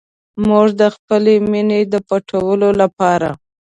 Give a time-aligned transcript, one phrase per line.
[0.47, 3.29] موږ د خپلې مینې د پټولو لپاره.